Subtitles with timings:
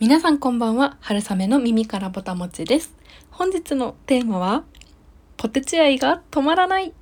[0.00, 0.96] 皆さんこんばんは。
[1.00, 2.94] 春雨の耳からぼたもちです。
[3.32, 4.62] 本日のテーマは
[5.36, 6.94] ポテチ愛が止まらない。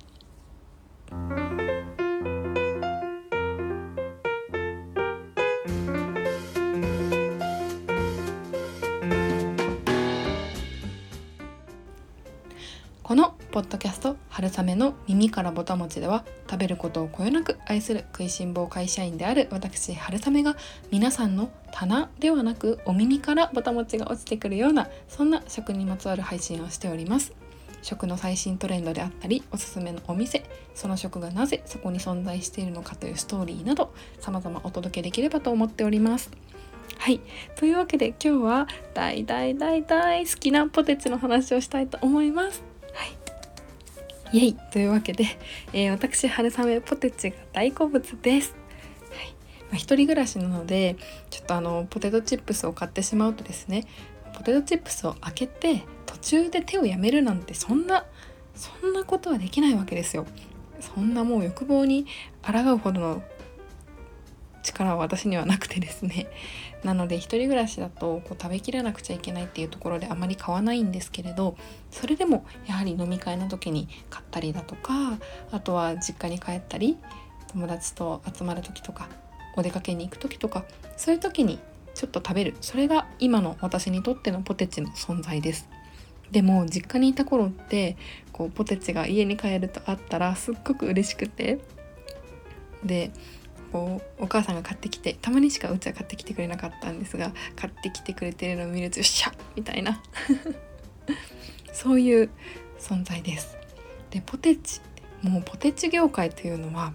[13.57, 20.55] ポッドキャスト「春雨の耳からぼたもち」では食べることをこよなく愛する食いしん坊会社員である私春雨が
[20.91, 27.33] 皆さんの棚ではなくお耳からぼたもちが落ちてくるようなそんな食にまつわる配信をしております。
[27.81, 30.43] 食の最新トレンドであったりおすすめのお店
[30.75, 36.29] その食がなぜそこに存在しているのかというストーリーなど様々お届けできればと思っております。
[36.99, 37.21] はい
[37.55, 42.76] というわけで今日は大大大大好きなポテチの話をしたいと思います。
[44.33, 45.25] イエイというわけで、
[45.73, 48.55] えー、私春雨ポテチが大好物です。
[49.11, 50.95] はいまあ、一人暮らしなので
[51.29, 53.85] ちょっとあのポテトチップスを買ってしまうとですね
[54.33, 58.05] ポテトチップスを開けて途中で手をやめるなんてそんな
[58.55, 60.25] そんなことはできないわけですよ。
[60.79, 62.05] そんなもう欲望に
[62.43, 63.23] 抗うほどの
[64.73, 66.27] 力は私にはなくてですね。
[66.83, 71.57] なので一人暮らしだとこう食べきらなくちゃいけないっていうところであまり買わないんですけれど
[71.89, 75.17] それでもやはり飲み会の時に買ったりだとか
[75.51, 76.97] あとは実家に帰ったり
[77.47, 79.09] 友達と集まる時とか
[79.55, 80.65] お出かけに行く時とか
[80.97, 81.59] そういう時に
[81.95, 82.55] ちょっと食べる。
[82.61, 85.67] それが今の私にとってのポテチの存在です。
[86.29, 87.97] でも実家にいた頃って
[88.31, 91.59] こうポテチが家に帰るとあったらすっごく嬉しくて。
[92.83, 93.11] で
[93.71, 100.01] こうお母さんが買ってきてたまにしかうちは買ってきてくれなかったんですが買ってきてくれてるのを見るとよっしゃみたいな
[101.73, 102.29] そういう
[102.79, 103.57] 存在です。
[104.09, 104.81] でポテチ
[105.21, 106.93] もうポテチ業界というのは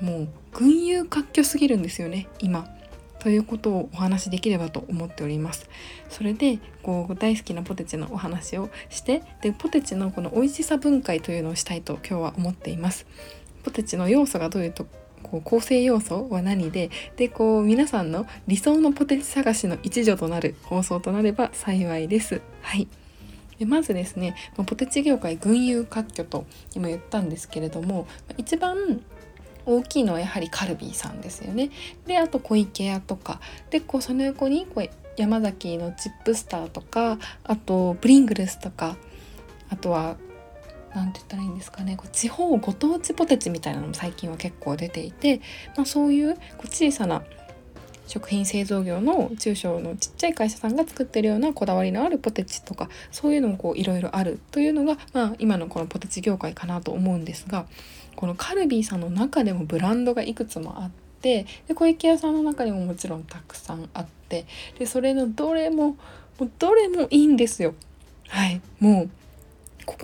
[0.00, 2.68] もう群雄割拠すぎるんですよね今。
[3.20, 5.70] ということをお話しできればと思っております。
[6.10, 13.06] それでこう大好きなポテチのお話をしてでポテチのこの美味しさ分解というのをしたいと今日は思っています。
[13.62, 14.86] ポテチの要素がどういうと
[15.24, 22.40] こう構成要素は何ででこう皆さんの理想のポテチ探しの一助となる放送となれば幸いです。
[22.60, 22.86] はい
[23.58, 29.00] でまずですねポテチ業界群雄割拠と今言ったんですけれども一番
[29.66, 31.70] 大きいのはやはりカルビーさんですよね。
[32.06, 33.40] であと小池屋とか
[33.70, 38.96] でこうその横にこう山崎のチップスターとかあとプリングルスとか
[39.70, 40.16] あとは
[40.94, 45.40] 何て言ったらいいんですかねこう地方ご当地ポテチみたいなのも最近は結構出ていて、
[45.76, 47.22] まあ、そういうこう小さな
[48.06, 57.66] 食品製造業の中小のちっちゃい会社さんが作ってるようなこだわりのあるポテチとかそういうのもいろいろあるというのが、まあ、今のこのポテチ業界かなと思うんですが
[58.14, 60.90] このカルビーさんの中でもブランドがいくつもあっ
[61.22, 64.46] てで小池屋さんの中にももちろんたくさんあって
[64.78, 65.96] でそれのどれも
[66.58, 67.74] どれもいいんですよ。
[68.28, 69.10] はいもう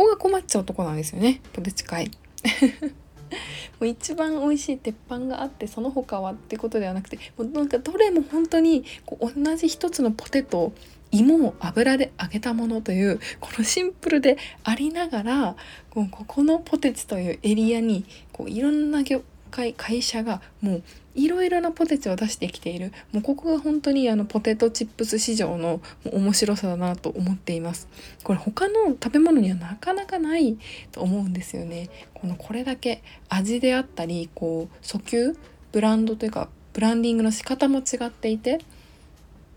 [0.01, 1.43] こが困っちゃうとこなんですよね。
[1.53, 2.11] ポテチ会。
[3.79, 10.73] もう一番美味しい鉄板があってその他はってことではなくてもうなんかどれも本当にこう同じ一つのポテト
[11.13, 15.57] 芋を油で揚げたものというこのシンプルでありながら
[15.91, 19.03] ここのポテチというエリアにこういろんな
[19.51, 20.83] 会会社がもう
[21.15, 22.93] いろいろなポテチを出してきている。
[23.13, 25.81] もうここが本当にあのポテトチップス市場の
[26.11, 27.89] 面白さだなと思っています。
[28.23, 30.57] これ他の食べ物にはなかなかない
[30.93, 31.91] と思うんですよね。
[32.15, 35.37] このこれだけ味であったりこう訴求
[35.73, 38.59] ブランドというかブランディングの仕方も違っていてっ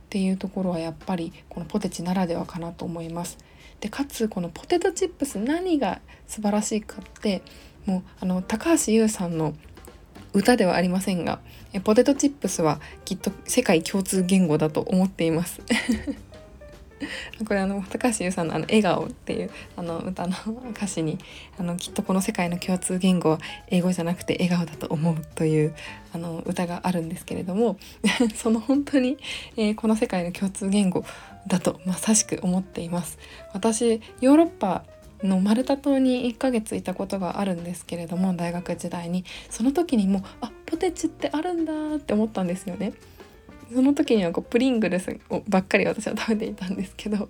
[0.10, 3.38] ていうところはやっぱりこのポテチならではかなと思います。
[3.80, 7.42] でかつこのポテトチップス何が素晴らしいかって
[7.86, 9.54] もうあの高橋優さんの
[10.34, 11.40] 歌ではありませんが
[11.84, 15.62] ポテトチップスはきっと世界共通言語だと思っています
[17.48, 20.36] これあの高橋優さんの「あの笑顔」っていうあの歌の
[20.72, 21.18] 歌詞に
[21.58, 25.74] あのきっとこの世界の共通言語は英語じゃなくて笑顔だと思うという
[26.14, 27.78] あの歌があるんですけれども
[28.36, 29.18] その本当に、
[29.58, 31.06] えー、この世界の共通言語
[31.48, 33.18] だとまさしく思っています。
[33.54, 34.84] 私ヨーロッパ
[35.24, 42.94] のマルタ島に1ヶ月いたことがあるんですけれども大学時代にその時にもあポテチってあるんだって思ったんですよね。
[43.74, 47.30] その時にはこうプリングルスをばっかり私は食べていたんですけど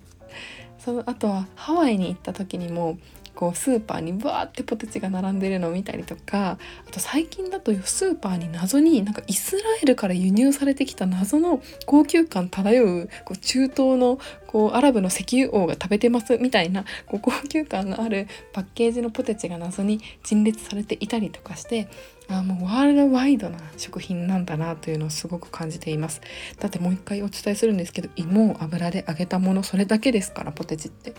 [0.78, 2.98] そのあとはハワイに行った時にも
[3.34, 6.58] こうスーパーにバーってポテチが並んでるのを見たりとか
[6.88, 21.88] あと最近だとスーパーに謎になんかイスラエルから輸入されてきた謎の高級感漂うこう中東のこうアラブの石油王が食べてますみたいなこう高級感のあるパッケージのポテチが謎に陳列されていたりとかして
[22.28, 26.22] あもうワールドワイドな食品なんだなというのをすごく感じています。
[26.58, 31.14] だってもう一回お伝えするんですけど芋を油で揚げたものそれだけですからポテチって。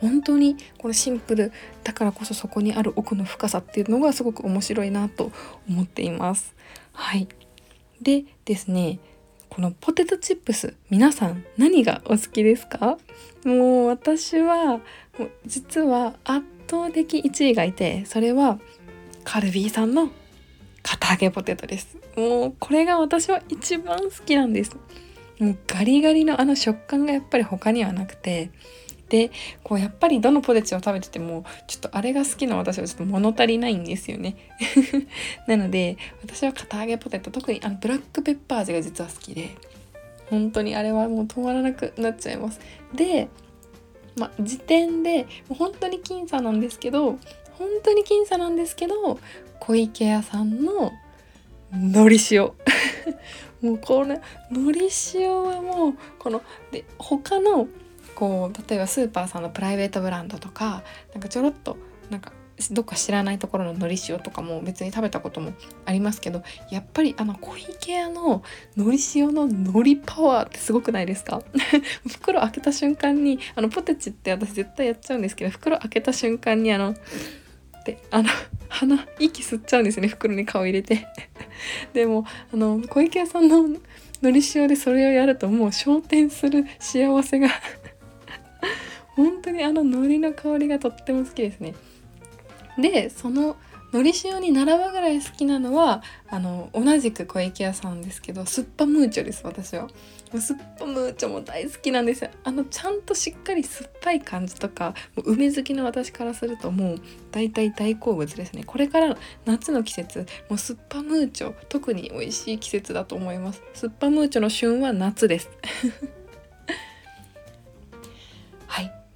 [0.00, 1.52] 本当にこのシンプル
[1.84, 5.32] だからこそそこにある奥の深さっていうのがすごく面白いなと
[5.68, 6.54] 思っています。
[6.92, 7.28] はい。
[8.00, 8.98] でですね
[9.48, 12.98] このポテトチップス皆さん何がお好きですか？
[13.44, 14.80] もう私は
[15.18, 18.58] もう実は圧倒的1位がいてそれは
[19.24, 20.10] カルビーさんの
[20.82, 21.96] 堅揚げポテトです。
[22.16, 24.76] もうこれが私は一番好きなんです。
[25.38, 28.50] もうガリガリのあの食感がやっぱり他にはなくて
[29.08, 29.30] で
[29.62, 34.36] こうやっぱりどのポテチを食べててもちょっとあれが好きな私はちょっと物足りないんですよね。
[35.46, 39.50] なので私は堅揚げポテト特にあのブラックペッパー味が実は好きで
[40.28, 42.60] 本当にあれはもう止まらなくなっちゃいます。
[42.94, 43.28] で
[44.16, 47.18] まあ時点でもう本当に僅差なんですけど
[47.52, 49.20] 本当に僅差なんですけど
[49.60, 50.92] 小池屋さんの
[51.72, 52.50] のり塩。
[53.62, 54.20] もうこれ
[54.50, 57.68] のり塩はもうこので他の
[58.16, 60.82] こう例えばスーパーさんのプライベートブランドとか
[61.12, 61.76] なんかちょろっと
[62.10, 62.32] なんか
[62.70, 65.52] どっか知らないところののり塩とかも別に食べたことも
[65.84, 68.42] ありますけどやっぱりあの小池屋の
[68.76, 71.42] のり塩ののりパワーってすごくないですか？
[72.08, 76.94] 袋開けた瞬間にあのポテチって私絶対やっちゃうんですけど袋開けた瞬間にあのっ
[78.10, 78.28] あの
[78.68, 81.06] 鼻息吸っちゃうんですね袋に顔入れて。
[81.92, 83.68] でもあの小池屋さんの
[84.22, 87.48] のり塩でそれをやるともう昇天する幸せが
[89.16, 91.74] 本当にあの海苔の香りがとっても好きですね。
[92.78, 93.56] でその
[93.92, 99.88] のり塩に並ぶぐらい好きなのはあの同じく小池屋さんですけどスッパムーチョです私は。
[100.38, 102.30] スッパムーチョも大好きなんですよ。
[102.42, 108.64] あのちゃんとしっかり酸っぱい感じとかもう梅好きの私からするともう大体大好物ですね。
[108.64, 109.16] これから
[109.46, 113.62] 夏の季節もうスッパムーチョ特に美味しい季節だと思います。
[113.72, 115.48] スッパムーチョの旬は夏です。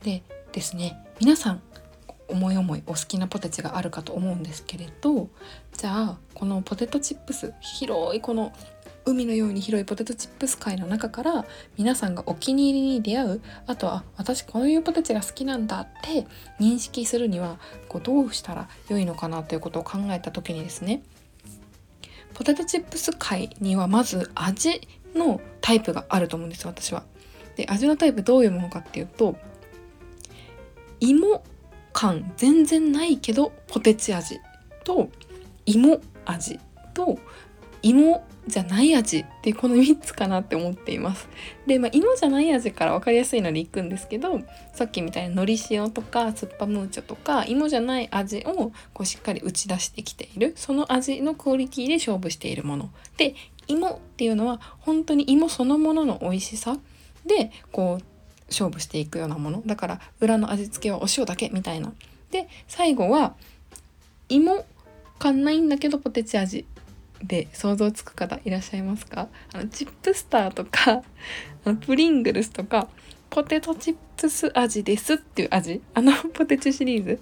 [0.03, 1.63] でですね皆さん
[2.29, 5.29] 思い思いお好きなポテチがあるかと思うんですけれど
[5.77, 8.53] じゃあこのポテトチップス広いこの
[9.05, 11.45] 海のように広いポテトチップス界の中から
[11.77, 16.27] 皆さんがお気に入りに出会うあとは私こういうポテチが好きなんだって
[16.61, 17.59] 認識するには
[17.89, 21.03] こうどうしたら良いのかなということを考えた時にですね
[22.35, 24.81] ポテトチップス界にはまず味
[25.15, 27.05] のタイプがあると思うんです私は。
[27.57, 29.37] で味のタイプどういうものかっていうと
[31.01, 31.43] 芋
[31.93, 34.39] 感全然ないけどポテチ味
[34.85, 35.11] と
[35.67, 36.59] 芋味
[36.95, 37.19] と
[37.83, 41.29] 芋じゃない味ってこの3つかなって思っています。
[41.67, 44.41] で、まあ、芋じゃない味から分かりやすいのでいくんですけど
[44.73, 53.35] さっきみたいなのり塩とかスッパムーチョとか芋じゃない味をこうしっかり打ち出してきているその味のクオリティで勝負しているもので
[53.69, 56.77] 芋っていうのは本当に芋そのものの美味しさ
[57.25, 58.05] でこう
[58.51, 59.63] 勝負していくようなもの。
[59.65, 61.93] だから裏の味付けはお塩だけみたいな。
[62.31, 63.35] で最後は
[64.29, 64.65] 芋
[65.19, 66.65] 感ないんだけどポテチ味
[67.23, 69.29] で想像つく方いらっしゃいますか？
[69.53, 71.03] あのチップスターとか
[71.87, 72.89] プリングルスとか
[73.29, 75.81] ポテトチップス味ですっていう味？
[75.95, 77.21] あの ポテチシリーズ？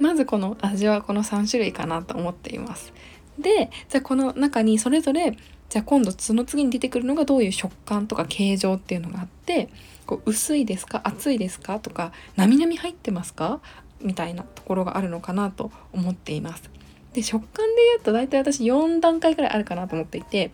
[0.00, 2.92] まずこの味はこの3種類かなと思っています。
[3.38, 5.36] でじゃあこの中にそれぞれ
[5.68, 9.68] じゃあ今度その次に出てくるのがどういう食感とか形状っていうのがあって
[10.08, 11.02] こう薄いですか？
[11.04, 11.80] 厚いですか？
[11.80, 13.60] とかなみなみ入ってますか？
[14.00, 16.70] みたいなところがあるのかなと思っています。
[17.12, 20.50] で食感で言うと大体私4段階くらいあるかなと思っていて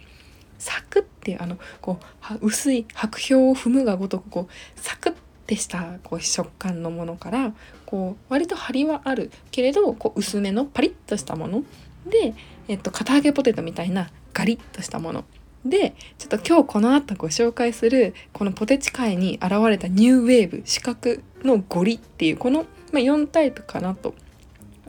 [0.59, 2.01] サクッてあのこ
[2.41, 5.15] う薄い白氷を踏むがごとくこうサクッ
[5.47, 7.53] てしたこう食感のものから
[7.87, 9.31] こう割と張りはある。
[9.53, 11.63] けれどこう薄めのパリッとしたもの。
[12.07, 12.35] で、
[12.67, 15.25] えっと、堅揚げポテトみたいなガリッとしたもの。
[15.65, 24.15] でちょっと今日この後ご紹介するこのポテチ界に現れたニューウェーブ四角のゴリっていうこの、ま、4タイプかなと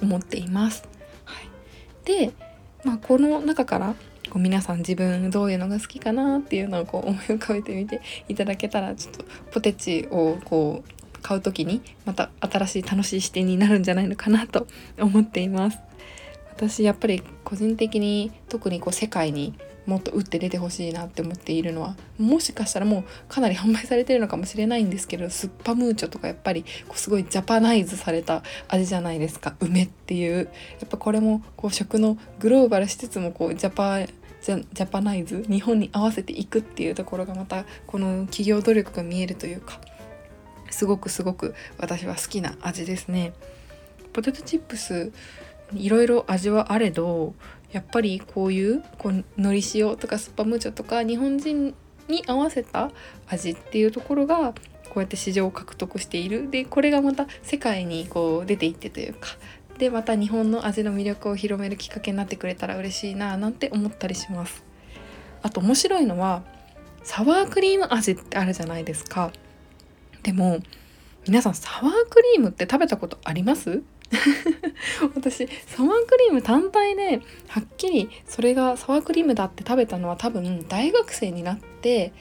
[0.01, 0.87] 思っています。
[1.23, 1.47] はい、
[2.05, 2.33] で、
[2.83, 3.95] まあ、この中から
[4.29, 14.67] こう皆さん自分どういうのが好きかなっていうのをこう思い浮かべてみていただけたらちょっとポテチをこう買う時にまた新しい楽しい視点になるんじゃないのかなと
[14.99, 15.79] 思っています。
[16.51, 19.53] 私やっぱり個人的に特にこう世界に
[19.85, 30.49] もっと打って出てほしいなって思っているのはもしかしたらもうかなり販売されてるのかもしれないんですけどスッパムーチョとかやっぱりこうすごいジャパナイズされた味じゃないですか梅っていう
[30.79, 33.99] やっぱこれもこう食のグローバルしつつもこうジャパ
[34.45, 39.79] ジャジャパナイズ日本に合わせていくっていうところがまたこの企業努力が見えるというか
[40.69, 43.33] すごくすごく私は好きな味ですね。
[44.13, 45.11] ポテトチップス
[45.73, 47.33] いろいろ味はあれど
[47.75, 51.75] やっぱりこういうこうのり塩とかスパムチョとか日本人
[52.07, 52.89] に合わせた
[53.27, 56.49] 味っていうところがこうやって市場を獲得している。
[56.49, 59.27] でこれがまた世界にこう出ていってというか。
[59.77, 64.63] でまた日本の味の魅力を広めるきっかけになってくれたら嬉しいななんて思ったりします。
[65.41, 66.43] あと面白いのは
[67.03, 69.33] サワークリーム味ってあるじゃないですか。
[70.23, 70.59] でも
[71.27, 73.83] 皆さんサワークリームって食べたことあります？
[75.15, 82.13] 私サワークリーム単体ではっきりそれがサワークリームだって食べたのは多分大学生になって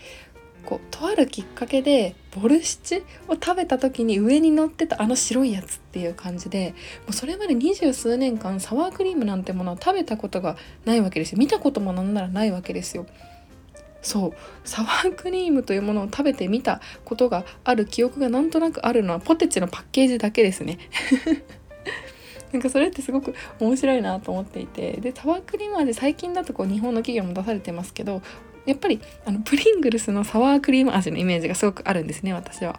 [0.65, 13.07] こうとあるきっかけでボルシチを食べた時に上に乗ってたあの白いやつっていう感じでもうそれまで二十数年間サワークリームなんてものを食べたことがないわけですよ見たこともなんならないわけですよ。
[14.05, 14.33] そう
[14.65, 20.79] サワークリームというものを食べてみたことがある記憶がなんとなくあるのはポテチのパッケージだけですね。
[22.55, 28.23] なんかそれってすごく面白いなと思っていてでサワークリーム味最近だとこう日本の企業も出されてますけど
[28.65, 32.79] やっぱりあのプリングルスのサワークリーム味のイメージがすごくあるんですね私は。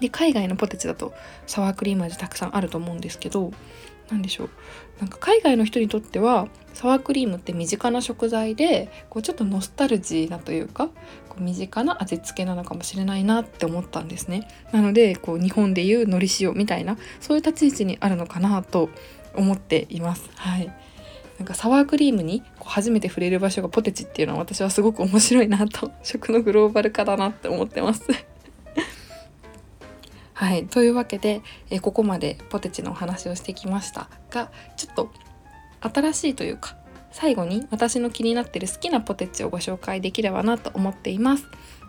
[0.00, 1.14] で海外のポテチだと
[1.46, 3.52] サワークリーム味たくさんあると思うんですけど
[4.10, 4.50] 何でしょう。
[5.00, 10.88] なんか海外の人にとってはサワークリームって身近な食材でこうちょっとノスタルジーなというか
[11.28, 14.48] こう身近な味付けなのかもしれないなって思ったんですね。
[14.72, 18.90] なのでこう日本でいうのり塩みたいなそういう立ち位置にあるのかなと
[19.34, 20.30] 思っています。
[20.34, 20.72] はい。
[21.38, 28.02] なんかサワークリームにこう初めて触れる場所がポテチっていうのは私はすごく面白いなと食のグローバル化だなって思ってます。
[30.36, 31.40] はい、というわけで、
[31.70, 35.10] えここまでポテチのお話をしてきましたがちょっと
[35.80, 36.76] 新しいというか
[37.10, 41.46] 最後に私の気になってる好きなポテチをご紹介できればなと思っています。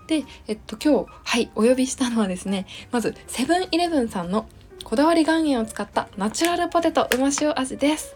[0.07, 4.47] で、えっと今日はいお呼びしたのはですねまずセブンイレブンさんの
[4.85, 8.15] こだわり岩塩を使ったナチュラルポテトうま塩味です。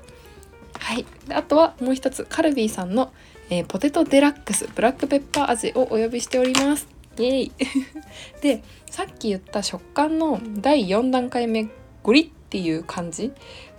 [0.80, 3.12] はい、であとはもう一つカルビーさんの、
[3.50, 6.91] えー、ポテトデラックスブラックペッパー味をお呼びしております。
[7.18, 7.52] イエイ。
[8.42, 11.68] でさっき言った食感の第4段階目
[12.04, 13.32] ゴリっていう感じ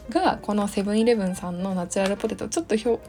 [0.08, 2.48] がこのセブンイレブンさんのナチュラルポテト。
[2.48, 3.02] ちょっと表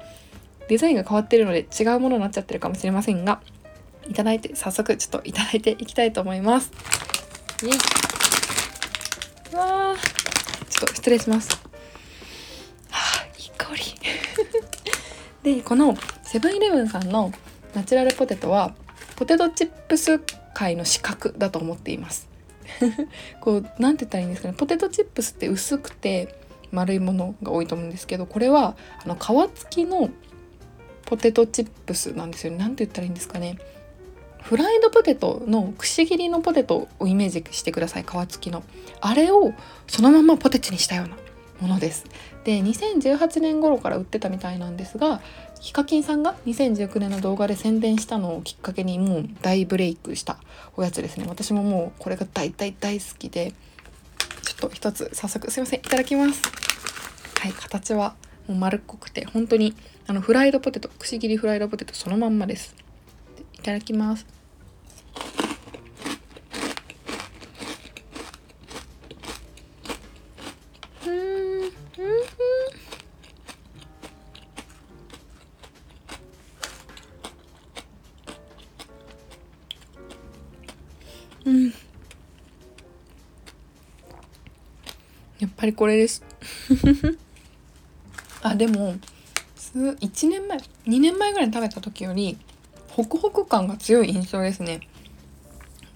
[0.67, 3.41] デザインが変わってるので違うものになっちゃってるかもしれませんが
[4.07, 6.71] いただいて早速ちょっといただいていきたいと思います。
[7.63, 9.55] イエイ。
[9.55, 10.13] わー。
[10.69, 11.51] ちょっと失礼します。
[12.89, 13.83] はあいい香り。
[15.57, 17.31] でこのセブンイレブンさんの
[17.73, 18.73] ナチュラルポテトは
[19.23, 20.19] ポテトチップス
[20.53, 22.27] 界の資格だと思っています。
[23.39, 24.53] こう何て言ったらいいんですかね。
[24.53, 26.35] ポテトチップスって薄くて
[26.71, 30.09] 丸いものが多いと思うんですけどこれはあの皮付きの
[31.05, 32.57] ポテトチップスなんですよね。
[32.57, 33.57] 何て言ったらいいんですかね。
[34.41, 38.03] フライドポテトのくし切りのポテトをイメージしてください。
[38.03, 38.61] 皮付きの。
[38.99, 39.53] あれを
[39.87, 41.15] そのままポテチにしたような
[41.61, 42.03] ものです
[42.43, 45.21] で2018年頃から売ってたみたいなんですが
[45.61, 50.37] ヒカキンさんが2019年の動画で宣伝したのをきっかけにもう大ブレイクした
[50.75, 51.25] おやつですね。
[51.29, 53.53] 私ももうこれが大大大好きで
[54.41, 56.41] ちょっと一つ早速すいませんいただきます。
[57.39, 58.15] はい形は
[58.47, 59.73] もう丸っこくて本当に
[60.07, 62.75] あのフライドポテトくし切りフライドポテトそのまんまです。
[63.53, 64.25] いただきます。
[81.45, 81.73] うん。
[85.39, 86.23] やっぱりこれです。
[88.41, 88.95] あでも
[89.75, 92.37] 1年前2年前ぐらい食べた時より
[92.89, 94.81] ホクホク感が強い印象ですね。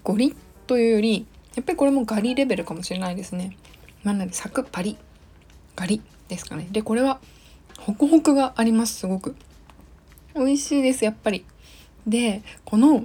[0.02, 0.36] ゴリッ
[0.66, 3.56] というよりやっぱりこれもガリレベルかもしれないですね。
[4.04, 4.96] なのでサクッパリ。
[5.76, 6.68] ガリですかね。
[6.70, 7.20] でこれは
[7.78, 9.34] ホクホクがありますすごく。
[10.34, 11.44] 美味しいですやっぱり。
[12.06, 13.04] でこの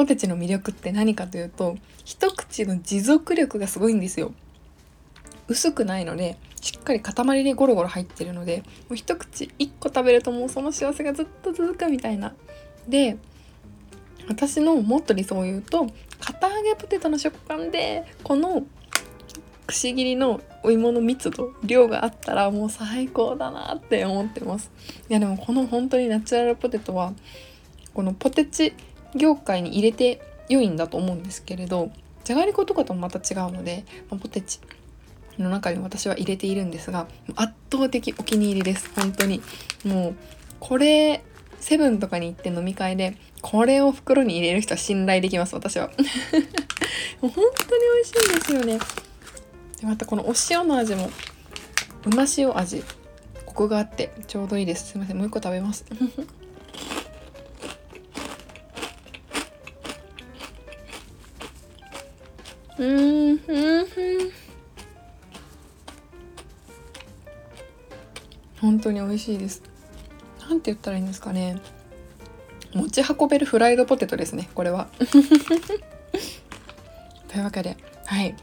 [0.00, 1.76] ポテチの魅力って何かというと
[2.06, 4.32] 一口の持続力がすごいんですよ。
[5.46, 12.32] 薄くないのでしっかり塊でゴロゴロ入ってるのでもう一口1個食べるともうその幸せがずっと続くみたいな。
[12.88, 13.18] で
[14.26, 15.86] 私のもっと理想を言うと
[16.18, 18.62] 片揚げポテトの食感でこの
[19.66, 24.70] くし切りのお芋の密度量があったらもう最高だなって思ってます。
[25.10, 27.12] いやでもこの本当にナチュラルポテトは
[27.92, 28.72] このポテチ
[29.14, 31.90] 業界に入れて良いんだと思うんですけれど
[32.24, 34.60] じゃがりことかともまた違うので、まポテチ
[35.38, 38.90] の中に私は入れているんですが圧倒的お気に入りです。
[38.94, 39.42] 本当に。
[39.84, 40.16] もう
[40.58, 41.24] これ
[41.58, 45.88] セブンとかに行って飲み会でこれを袋に入れる人は信頼できます私は。
[47.20, 48.78] もう本当に美味しいんですよね。
[49.80, 51.10] でまたこのお塩の味も
[52.04, 52.84] うま塩味。
[53.46, 54.92] コクがあってちょうどいいです。
[54.92, 55.18] すいません。
[55.18, 55.84] もう一個食べます。
[62.80, 63.40] うんうん
[68.58, 69.62] 本当に美味しいです。
[70.40, 71.60] なんて言ったらいいんですかね。
[72.74, 74.88] 持ち運べるフライドポテトですねこれは。
[77.28, 78.34] というわけではい。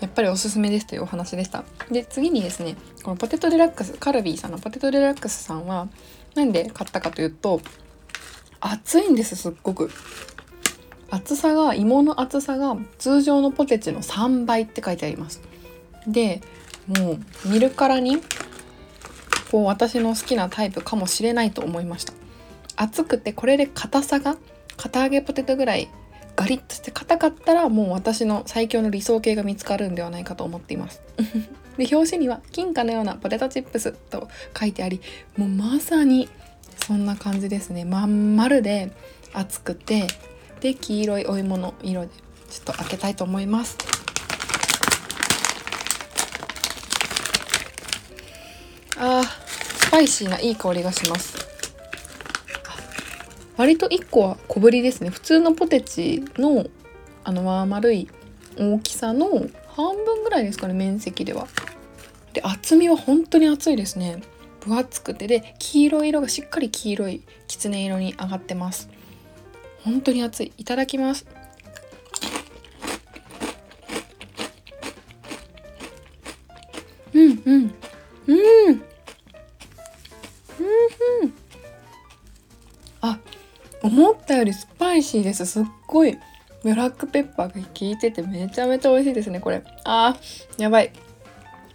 [0.00, 1.64] やっぱりおすすめですというお話でした。
[1.90, 5.88] で次にですねこのポテトデラックスカルビーさんのポテトデラックスさんは
[6.36, 7.60] なんで買ったかというと
[8.60, 9.90] 熱いんですすっごく。
[11.10, 15.40] 厚さが芋の厚さが通常のポテチの3倍って書いてあります。
[16.06, 16.40] で
[16.86, 18.18] もう見るからに
[19.50, 22.12] こう私の好きなタイプかもしれないと思いました。
[22.76, 24.36] 厚くてこれで硬さが
[24.76, 25.88] 堅揚げポテトぐらい
[26.36, 31.00] ガリッとして硬かったらもう私の最強の理想形が見つかるんではないかと思っています。
[31.78, 35.00] で表紙には金貨のようなポテトチップスと書いてあり
[35.36, 36.28] もうまさに
[36.86, 37.84] そんな感じですね。
[37.84, 38.92] まん丸で
[39.32, 40.06] 厚くて
[40.60, 42.08] で黄色いお芋の色で
[42.48, 43.76] ちょっと開けたいと思います。
[48.98, 51.36] あスパイシーないい香りがします。
[53.56, 55.10] 割と1個は小ぶりですね。
[55.10, 56.66] 普通のポテチの
[57.24, 58.08] あのま丸い
[58.58, 59.28] 大きさの
[59.68, 61.46] 半分ぐらいですかね面積では。
[62.32, 64.22] で厚みは本当に厚いですね。
[64.60, 65.26] 分厚くて。
[65.26, 68.88] で黄色い色がしっかり黄色いきつね色に上がってます。
[69.86, 70.52] 本当に熱い。
[70.58, 71.24] いただきます。
[77.14, 77.74] うんうん。
[78.26, 78.36] うん。
[78.68, 78.82] うんうん。
[83.00, 83.18] あ
[83.80, 85.46] 思ったよりスパイシーです。
[85.46, 86.18] すっごい。
[86.64, 89.62] ブラックペッパーが効いててめちゃめちゃ美味しいですねこれ。
[89.84, 90.90] あーやばい。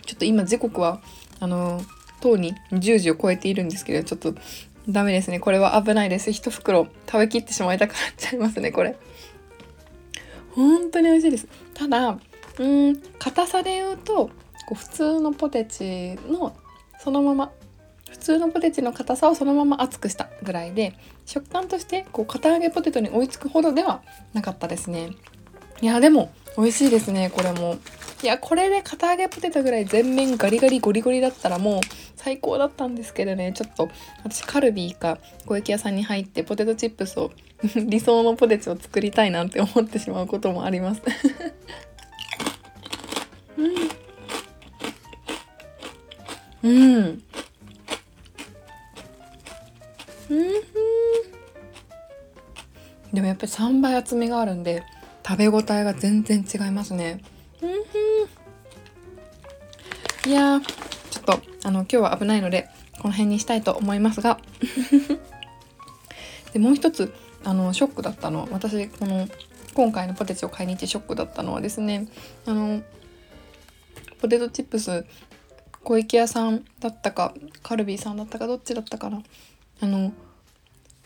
[0.05, 1.01] ちょっと今時刻は
[1.39, 1.81] あの
[2.19, 4.35] とうに10時を超えているんですけどちょっと
[4.89, 5.39] ダメですね。
[5.39, 6.31] これは危ないです。
[6.31, 8.97] 一袋食べきってしまいたくなっちゃいますねこれ。
[10.55, 11.47] 本当に美味しいです。
[11.73, 12.17] ただ
[12.59, 14.31] うん硬さで言うとこ
[14.71, 16.55] う普通のポテチの
[16.99, 17.51] そのまま
[18.09, 24.01] 普通のポテチの硬さをそのまま厚くしたぐらいで食感としてこう堅揚げポテトに追いつくほどでは
[24.33, 25.11] なかったですね。
[25.81, 27.77] いやでも美味しいですねこれも。
[28.23, 31.81] いやこれで堅揚げポテトぐらい全面ガリガリゴリゴリだったらもう
[32.15, 33.51] 最高だったんですけどね。
[33.53, 33.89] ちょっと
[34.23, 37.31] 私カルビーか小池屋さんに入ってポテトチップスを
[37.75, 41.01] 理想のポテチを作りたいなんて思ってしまうこともあります。
[46.63, 47.23] うん、うん、
[50.29, 50.61] うん。
[53.13, 54.83] でもやっぱり3倍厚みがあるんで
[55.31, 57.21] 食べ応えが全然違いますね。
[60.25, 60.57] いや。
[60.57, 60.61] ー
[61.09, 62.67] ちょっとあの今日は危ないので
[62.99, 64.41] この辺にしたいと思いますが。
[66.51, 67.13] でもう一つ
[67.45, 68.41] あのショックだったの。
[68.41, 69.29] は私この
[69.73, 72.09] 今回のポテチを買いに行ってショックだったのはですね
[72.45, 72.81] あの
[74.19, 75.05] ポテトチップス
[75.81, 79.23] 小池屋さんだったかカルビーさんだったかどっちだったかな。
[79.79, 80.11] あの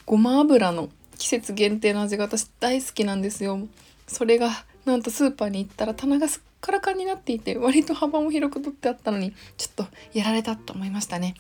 [0.08, 3.68] ごま油の季節限定の味が私大好きなんですよ
[4.08, 4.50] それが
[4.86, 11.36] なんとスーパーに行ったら棚がすっからかんになっていて割と幅も広く取ってあったのにちょっとやられたと思いましたね。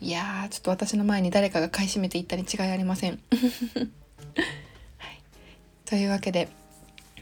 [0.00, 3.18] いやーちょっと私の前に誰かが買い占めていったに違いありません、
[4.96, 5.20] はい、
[5.84, 6.48] というわけで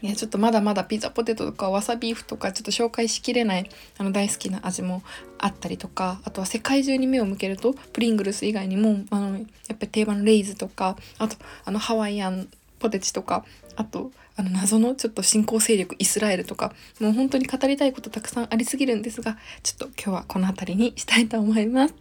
[0.01, 5.01] いやちょっとまだまだピザポテトとかわさビーフとかちょっと紹介しきれないあの大好きな味も
[5.39, 12.47] あったりとかあとは世界中に目を向けるとプリングルス以外にもあのやっぱり定番のレイズとかあとあのハワイアン
[12.79, 21.95] ポテチとかあとあの謎のちょっと新興勢力イスラエルとかもう本当に語りたいことたくさんありすぎるんですがちょっと今日はこの辺りにしたいと思います。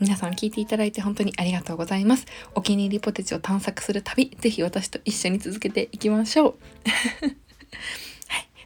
[0.00, 2.24] 皆さん聞いていただいて本当にありがとうございます。
[2.54, 6.54] お気に入りポテチを探索する旅、ぜひ私と一緒に続けていきましょう。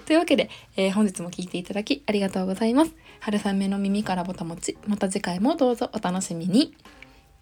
[0.06, 2.94] というわけで、えー、本日も聞いていただきありがとうございます。
[3.18, 6.72] 春雨の耳からぼたもち、また次回もどうぞお楽しみに。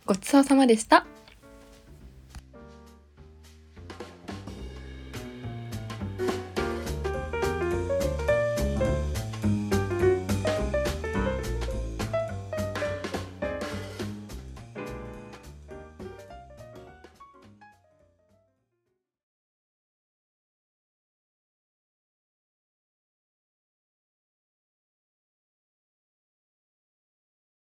[0.07, 1.05] ごちそうさまでした。